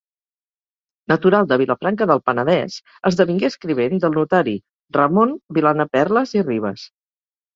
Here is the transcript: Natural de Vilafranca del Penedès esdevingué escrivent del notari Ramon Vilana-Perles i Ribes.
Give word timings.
Natural 1.11 1.43
de 1.51 1.57
Vilafranca 1.61 2.07
del 2.11 2.21
Penedès 2.29 2.77
esdevingué 3.11 3.47
escrivent 3.53 4.01
del 4.05 4.17
notari 4.21 4.57
Ramon 4.99 5.37
Vilana-Perles 5.59 6.33
i 6.41 6.45
Ribes. 6.49 6.87